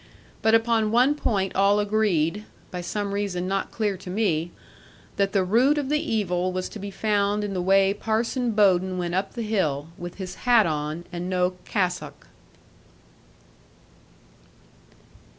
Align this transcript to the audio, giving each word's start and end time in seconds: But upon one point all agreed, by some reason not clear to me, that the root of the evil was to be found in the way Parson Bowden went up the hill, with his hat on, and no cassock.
But 0.41 0.55
upon 0.55 0.89
one 0.91 1.13
point 1.13 1.55
all 1.55 1.79
agreed, 1.79 2.43
by 2.71 2.81
some 2.81 3.13
reason 3.13 3.47
not 3.47 3.69
clear 3.69 3.97
to 3.97 4.09
me, 4.09 4.49
that 5.17 5.31
the 5.31 5.43
root 5.43 5.77
of 5.77 5.89
the 5.89 5.99
evil 5.99 6.51
was 6.51 6.67
to 6.69 6.79
be 6.79 6.89
found 6.89 7.43
in 7.43 7.53
the 7.53 7.61
way 7.61 7.93
Parson 7.93 8.49
Bowden 8.53 8.97
went 8.97 9.13
up 9.13 9.35
the 9.35 9.43
hill, 9.43 9.89
with 9.99 10.15
his 10.15 10.33
hat 10.49 10.65
on, 10.65 11.05
and 11.13 11.29
no 11.29 11.51
cassock. 11.65 12.25